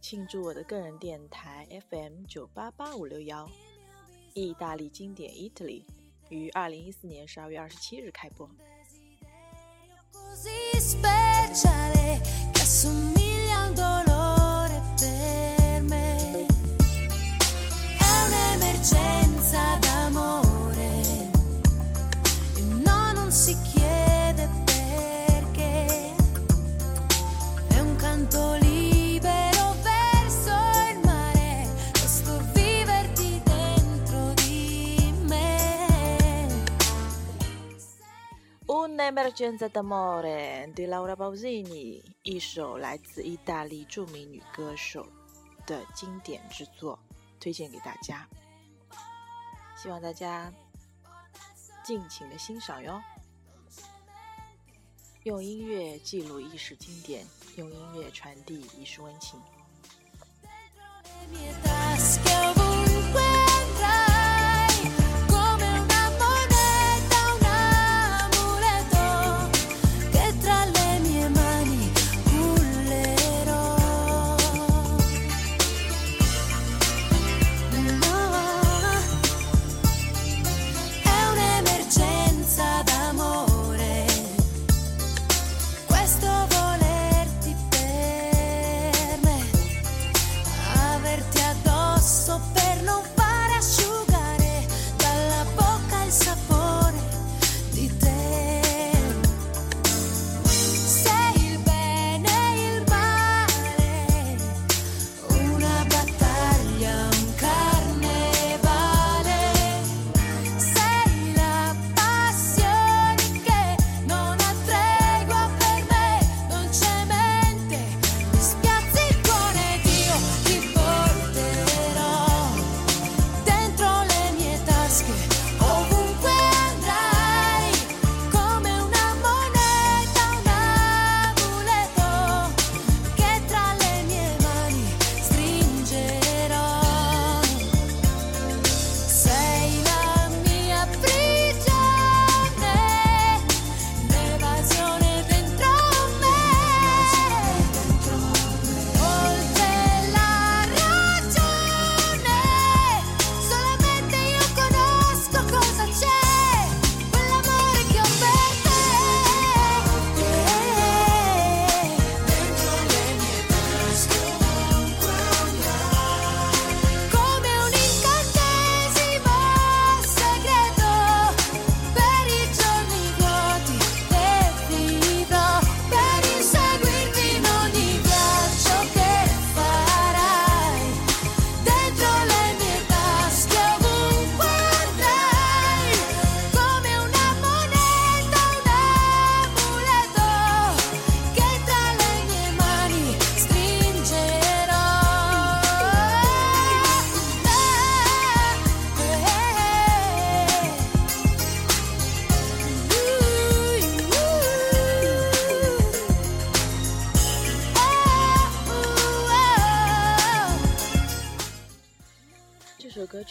[0.00, 3.48] 庆祝我的个人电台 FM 九八八五六幺，
[4.32, 5.82] 意大利经典 Italy
[6.30, 8.48] 于二零一四年十二月二十七日开播。
[38.82, 45.06] Un'Emergenza d'amore di Laura Pausini，一首来自意大利著名女歌手
[45.64, 46.98] 的经典之作，
[47.38, 48.28] 推荐给大家。
[49.76, 50.52] 希望大家
[51.84, 53.00] 尽情的欣赏哟。
[55.22, 59.40] 用音乐记录一时经典，用音乐传递一时温情。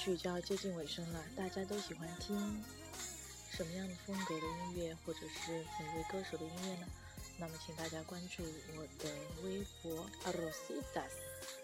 [0.04, 2.36] 曲就要接近尾声了，大家都喜欢听
[3.52, 6.88] 什么样的风格的音乐，或者是哪位歌手的音乐呢？
[7.38, 8.44] 那么请大家关注
[8.76, 9.12] 我的
[9.44, 11.61] 微博 Rositas。